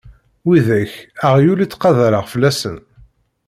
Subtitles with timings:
[0.45, 0.91] Widak
[1.27, 2.77] aɣyul i ttqadareɣ fell-asen.